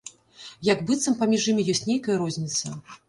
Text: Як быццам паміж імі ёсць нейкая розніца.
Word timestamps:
Як 0.69 0.79
быццам 0.87 1.17
паміж 1.21 1.41
імі 1.53 1.67
ёсць 1.75 1.85
нейкая 1.91 2.17
розніца. 2.23 2.67